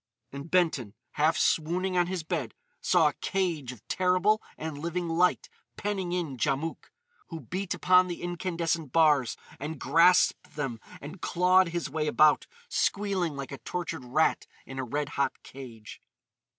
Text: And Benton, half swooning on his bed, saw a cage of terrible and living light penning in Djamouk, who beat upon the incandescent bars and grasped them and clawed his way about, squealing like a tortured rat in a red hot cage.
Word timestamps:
And 0.31 0.49
Benton, 0.49 0.95
half 1.11 1.37
swooning 1.37 1.95
on 1.95 2.07
his 2.07 2.23
bed, 2.23 2.55
saw 2.81 3.09
a 3.09 3.13
cage 3.21 3.71
of 3.71 3.87
terrible 3.87 4.41
and 4.57 4.79
living 4.79 5.07
light 5.07 5.47
penning 5.77 6.11
in 6.11 6.37
Djamouk, 6.37 6.91
who 7.27 7.39
beat 7.41 7.75
upon 7.75 8.07
the 8.07 8.23
incandescent 8.23 8.91
bars 8.91 9.37
and 9.59 9.79
grasped 9.79 10.55
them 10.55 10.79
and 11.01 11.21
clawed 11.21 11.67
his 11.69 11.87
way 11.87 12.07
about, 12.07 12.47
squealing 12.67 13.35
like 13.35 13.51
a 13.51 13.59
tortured 13.59 14.03
rat 14.03 14.47
in 14.65 14.79
a 14.79 14.83
red 14.83 15.09
hot 15.09 15.43
cage. 15.43 16.01